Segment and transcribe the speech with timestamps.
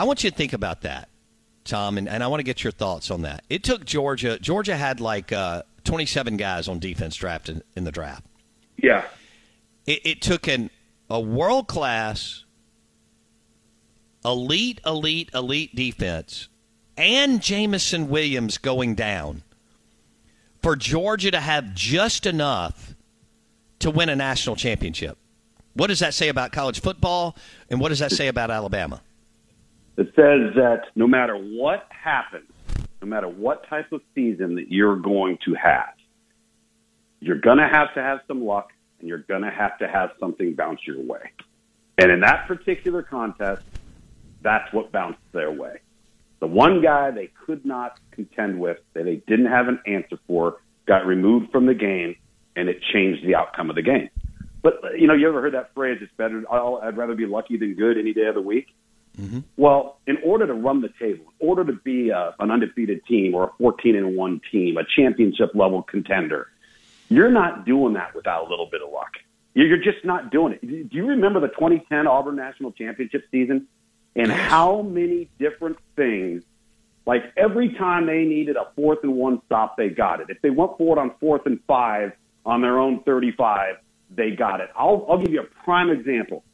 [0.00, 1.10] I want you to think about that,
[1.64, 3.44] Tom, and, and I want to get your thoughts on that.
[3.50, 4.38] It took Georgia.
[4.38, 8.24] Georgia had like uh, 27 guys on defense drafted in the draft.
[8.78, 9.04] Yeah.
[9.86, 10.70] It, it took an
[11.10, 12.46] a world class,
[14.24, 16.48] elite, elite, elite defense,
[16.96, 19.42] and Jameson Williams going down
[20.62, 22.94] for Georgia to have just enough
[23.80, 25.18] to win a national championship.
[25.74, 27.36] What does that say about college football,
[27.68, 29.02] and what does that say about Alabama?
[29.96, 32.50] It says that no matter what happens,
[33.02, 35.94] no matter what type of season that you're going to have,
[37.20, 40.10] you're going to have to have some luck and you're going to have to have
[40.18, 41.30] something bounce your way.
[41.98, 43.62] And in that particular contest,
[44.42, 45.80] that's what bounced their way.
[46.40, 50.62] The one guy they could not contend with, that they didn't have an answer for,
[50.86, 52.16] got removed from the game,
[52.56, 54.08] and it changed the outcome of the game.
[54.62, 55.98] But you know, you ever heard that phrase?
[56.00, 56.42] It's better.
[56.50, 58.68] I'll, I'd rather be lucky than good any day of the week.
[59.18, 59.40] Mm-hmm.
[59.56, 63.34] Well, in order to run the table, in order to be a, an undefeated team
[63.34, 66.48] or a 14 and one team, a championship level contender,
[67.08, 69.14] you're not doing that without a little bit of luck.
[69.54, 70.60] You're just not doing it.
[70.90, 73.66] Do you remember the 2010 Auburn National Championship season?
[74.16, 76.42] and how many different things.
[77.06, 80.26] Like every time they needed a fourth and one stop, they got it.
[80.28, 82.12] If they went forward on fourth and five
[82.44, 83.76] on their own 35,
[84.10, 84.70] they got it.
[84.76, 86.44] I'll, I'll give you a prime example.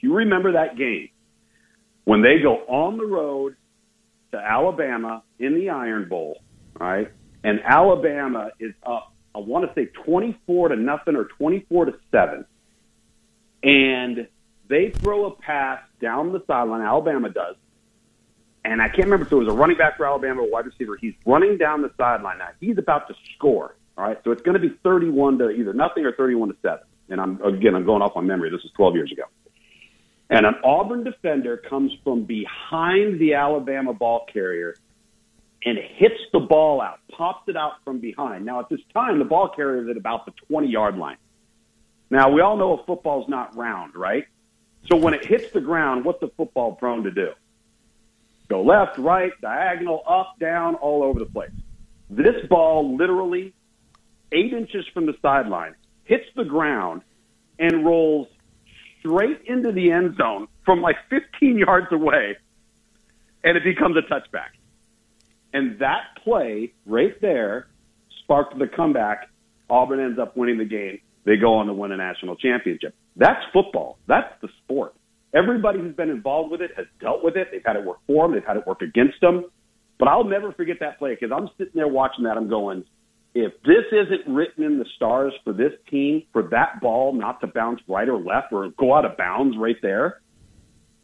[0.00, 1.08] Do you remember that game
[2.08, 3.54] when they go on the road
[4.32, 6.40] to Alabama in the Iron Bowl,
[6.80, 7.12] right?
[7.44, 12.46] And Alabama is up, I want to say 24 to nothing or 24 to 7.
[13.62, 14.26] And
[14.70, 16.80] they throw a pass down the sideline.
[16.80, 17.56] Alabama does.
[18.64, 20.96] And I can't remember if it was a running back for Alabama or wide receiver.
[20.96, 22.48] He's running down the sideline now.
[22.58, 23.76] He's about to score.
[23.98, 24.16] All right.
[24.24, 26.78] So it's going to be 31 to either nothing or 31 to 7.
[27.10, 28.48] And I'm, again, I'm going off on memory.
[28.48, 29.24] This is 12 years ago.
[30.30, 34.76] And an Auburn defender comes from behind the Alabama ball carrier
[35.64, 38.44] and hits the ball out, pops it out from behind.
[38.44, 41.16] Now, at this time, the ball carrier is at about the 20 yard line.
[42.10, 44.24] Now, we all know a football's not round, right?
[44.86, 47.32] So when it hits the ground, what's the football prone to do?
[48.48, 51.50] Go left, right, diagonal, up, down, all over the place.
[52.08, 53.52] This ball literally
[54.32, 55.74] eight inches from the sideline
[56.04, 57.02] hits the ground
[57.58, 58.28] and rolls
[59.08, 62.36] straight into the end zone from like 15 yards away,
[63.44, 64.50] and it becomes a touchback.
[65.52, 67.68] And that play right there
[68.22, 69.28] sparked the comeback.
[69.70, 71.00] Auburn ends up winning the game.
[71.24, 72.94] They go on to win a national championship.
[73.16, 73.98] That's football.
[74.06, 74.94] That's the sport.
[75.34, 77.48] Everybody who's been involved with it has dealt with it.
[77.50, 78.34] They've had it work for them.
[78.34, 79.44] They've had it work against them.
[79.98, 82.36] But I'll never forget that play because I'm sitting there watching that.
[82.36, 82.84] I'm going,
[83.34, 87.46] if this isn't written in the stars for this team, for that ball not to
[87.46, 90.20] bounce right or left or go out of bounds right there,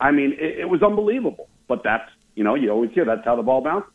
[0.00, 1.48] I mean, it, it was unbelievable.
[1.68, 3.88] But that's, you know, you always hear that's how the ball bounced.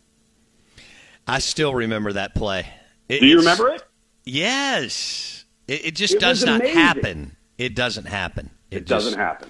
[1.28, 2.66] I still remember that play.
[3.08, 3.84] It, Do you remember it?
[4.26, 5.46] Yes.
[5.68, 6.78] It, it just does not amazing.
[6.78, 7.36] happen.
[7.58, 8.50] It doesn't happen.
[8.72, 9.50] It, it doesn't happen.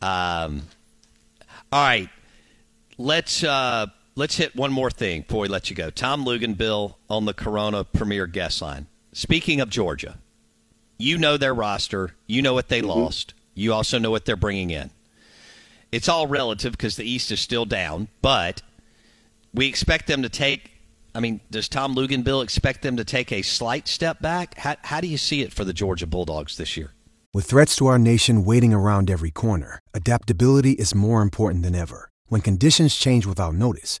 [0.00, 0.62] Um,
[1.72, 2.08] all right,
[2.96, 3.86] let's uh,
[4.18, 5.90] let's hit one more thing before we let you go.
[5.90, 8.88] Tom Luginbill on the Corona Premier guest line.
[9.12, 10.18] Speaking of Georgia,
[10.98, 12.16] you know their roster.
[12.26, 12.88] You know what they mm-hmm.
[12.88, 13.34] lost.
[13.54, 14.90] You also know what they're bringing in.
[15.92, 18.60] It's all relative because the East is still down, but
[19.54, 20.72] we expect them to take.
[21.14, 24.58] I mean, does Tom Luginbill expect them to take a slight step back?
[24.58, 26.92] How, how do you see it for the Georgia Bulldogs this year?
[27.32, 32.10] With threats to our nation waiting around every corner, adaptability is more important than ever.
[32.26, 34.00] When conditions change without notice,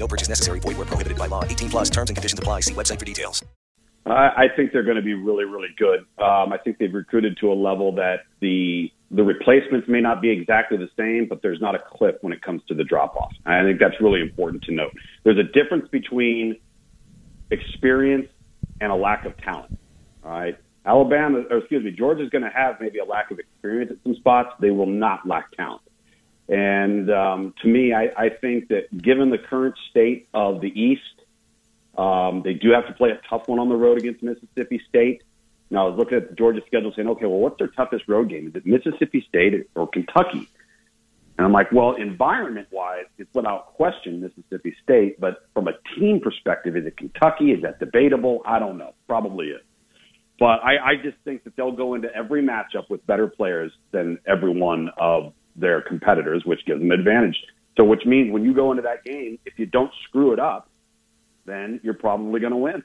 [0.00, 0.58] No purchase necessary.
[0.60, 1.44] Void where prohibited by law.
[1.44, 2.60] 18 plus terms and conditions apply.
[2.60, 3.44] See website for details.
[4.06, 6.00] I, I think they're going to be really, really good.
[6.18, 10.30] Um, I think they've recruited to a level that the the replacements may not be
[10.30, 13.32] exactly the same, but there's not a cliff when it comes to the drop off.
[13.44, 14.92] I think that's really important to note.
[15.24, 16.56] There's a difference between
[17.50, 18.28] experience
[18.80, 19.76] and a lack of talent.
[20.24, 20.56] All right.
[20.86, 24.14] Alabama, or excuse me, Georgia's going to have maybe a lack of experience at some
[24.14, 24.50] spots.
[24.60, 25.82] They will not lack talent.
[26.50, 31.00] And um, to me, I, I think that given the current state of the East,
[31.96, 35.22] um, they do have to play a tough one on the road against Mississippi State.
[35.70, 38.30] Now, I was looking at the Georgia schedule saying, okay, well, what's their toughest road
[38.30, 38.48] game?
[38.48, 40.48] Is it Mississippi State or Kentucky?
[41.38, 45.20] And I'm like, well, environment wise, it's without question Mississippi State.
[45.20, 47.52] But from a team perspective, is it Kentucky?
[47.52, 48.42] Is that debatable?
[48.44, 48.94] I don't know.
[49.06, 49.62] Probably is.
[50.40, 54.18] But I, I just think that they'll go into every matchup with better players than
[54.26, 57.36] every one of their competitors, which gives them advantage.
[57.76, 60.68] So, which means when you go into that game, if you don't screw it up,
[61.46, 62.82] then you're probably going to win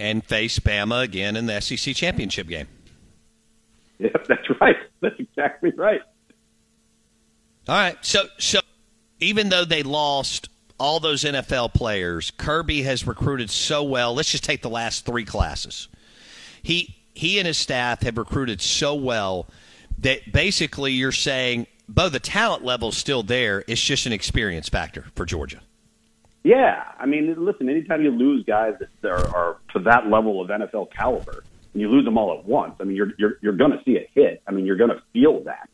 [0.00, 2.66] and face Bama again in the SEC championship game.
[4.02, 4.76] Yep, that's right.
[5.02, 6.00] That's exactly right.
[7.68, 7.98] All right.
[8.00, 8.60] So, so
[9.18, 14.14] even though they lost all those NFL players, Kirby has recruited so well.
[14.14, 15.88] Let's just take the last three classes.
[16.62, 19.48] He he and his staff have recruited so well
[20.00, 23.64] that basically you're saying, Bo, the talent level is still there.
[23.66, 25.60] It's just an experience factor for Georgia.
[26.42, 27.68] Yeah, I mean, listen.
[27.68, 31.88] Anytime you lose guys that are, are to that level of NFL caliber, and you
[31.88, 34.42] lose them all at once, I mean, you're you're you're going to see a hit.
[34.46, 35.68] I mean, you're going to feel that.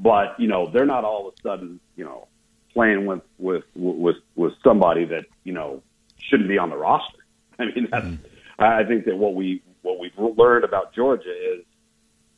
[0.00, 2.26] But you know, they're not all of a sudden, you know,
[2.72, 5.80] playing with with with with somebody that you know
[6.18, 7.18] shouldn't be on the roster.
[7.60, 8.06] I mean, that's.
[8.06, 8.24] Mm-hmm.
[8.58, 11.64] I think that what we what we've learned about Georgia is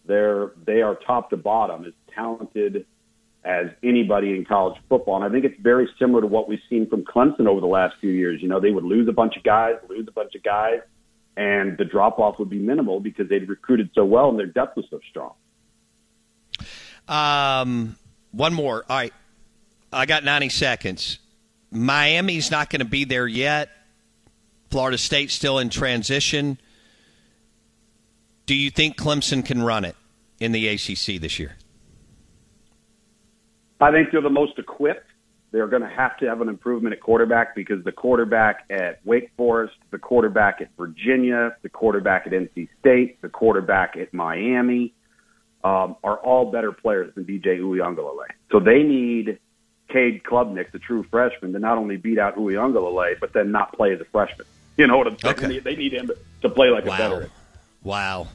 [0.06, 2.86] they're they are top to bottom as talented
[3.44, 5.16] as anybody in college football.
[5.16, 7.96] And I think it's very similar to what we've seen from Clemson over the last
[8.00, 8.40] few years.
[8.40, 10.80] You know, they would lose a bunch of guys, lose a bunch of guys,
[11.36, 14.76] and the drop off would be minimal because they'd recruited so well and their depth
[14.76, 15.32] was so strong.
[17.08, 17.96] Um,
[18.30, 18.84] one more.
[18.88, 19.12] All right.
[19.92, 21.18] I got 90 seconds.
[21.70, 23.70] Miami's not going to be there yet.
[24.70, 26.58] Florida State's still in transition.
[28.46, 29.96] Do you think Clemson can run it
[30.40, 31.56] in the ACC this year?
[33.80, 35.06] I think they're the most equipped.
[35.50, 39.30] They're going to have to have an improvement at quarterback because the quarterback at Wake
[39.36, 44.94] Forest, the quarterback at Virginia, the quarterback at NC State, the quarterback at Miami
[45.62, 48.28] um, are all better players than DJ Uiagalelei.
[48.50, 49.38] So they need
[49.88, 53.92] Cade Klubnik, the true freshman, to not only beat out Uiagalelei, but then not play
[53.92, 54.46] as a freshman.
[54.78, 55.34] You know what I'm saying?
[55.36, 55.58] Okay.
[55.58, 56.94] They need him to play like wow.
[56.94, 57.30] a veteran.
[57.84, 58.28] Wow.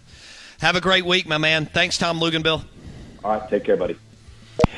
[0.59, 1.65] Have a great week, my man.
[1.65, 2.63] Thanks, Tom Luginbill.
[3.23, 3.49] All right.
[3.49, 3.97] Take care, buddy.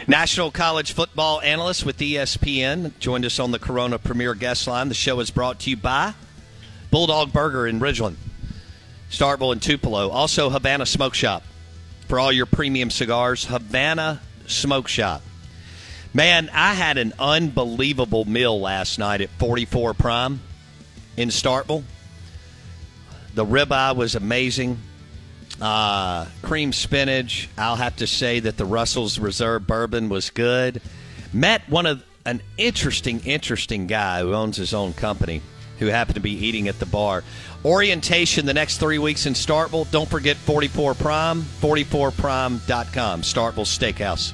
[0.07, 4.89] National college football analyst with ESPN joined us on the Corona Premier Guest Line.
[4.89, 6.13] The show is brought to you by
[6.91, 8.15] Bulldog Burger in Ridgeland,
[9.09, 10.09] Starkville, and Tupelo.
[10.09, 11.43] Also, Havana Smoke Shop
[12.07, 13.45] for all your premium cigars.
[13.45, 15.21] Havana Smoke Shop.
[16.13, 20.39] Man, I had an unbelievable meal last night at 44 Prime
[21.15, 21.83] in Starkville.
[23.36, 24.77] The ribeye was amazing.
[25.62, 27.50] Uh, cream spinach.
[27.57, 30.81] I'll have to say that the Russell's Reserve bourbon was good.
[31.33, 35.41] Met one of an interesting, interesting guy who owns his own company
[35.79, 37.24] who happened to be eating at the bar.
[37.65, 39.89] Orientation the next three weeks in Starkville.
[39.91, 44.33] Don't forget 44 Prime, 44prime.com, Starkville Steakhouse.